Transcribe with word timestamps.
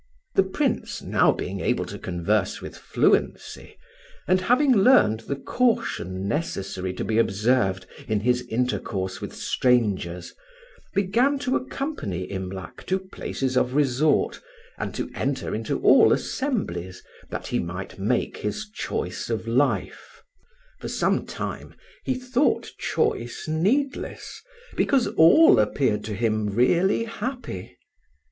The 0.33 0.41
Prince 0.41 1.03
now 1.03 1.31
being 1.31 1.59
able 1.59 1.85
to 1.85 1.99
converse 1.99 2.59
with 2.59 2.75
fluency, 2.75 3.77
and 4.27 4.41
having 4.41 4.71
learned 4.77 5.19
the 5.19 5.35
caution 5.35 6.27
necessary 6.27 6.91
to 6.93 7.05
be 7.05 7.19
observed 7.19 7.85
in 8.07 8.21
his 8.21 8.41
intercourse 8.49 9.21
with 9.21 9.35
strangers, 9.35 10.33
began 10.95 11.37
to 11.37 11.55
accompany 11.55 12.23
Imlac 12.31 12.83
to 12.87 12.97
places 12.97 13.55
of 13.55 13.75
resort, 13.75 14.41
and 14.79 14.95
to 14.95 15.07
enter 15.13 15.53
into 15.53 15.79
all 15.81 16.11
assemblies, 16.11 17.03
that 17.29 17.45
he 17.45 17.59
might 17.59 17.99
make 17.99 18.37
his 18.37 18.71
choice 18.73 19.29
of 19.29 19.47
life. 19.47 20.23
For 20.79 20.87
some 20.87 21.27
time 21.27 21.75
he 22.03 22.15
thought 22.15 22.71
choice 22.79 23.47
needless, 23.47 24.41
because 24.75 25.05
all 25.09 25.59
appeared 25.59 26.03
to 26.05 26.15
him 26.15 26.47
really 26.47 27.03
happy. 27.03 27.77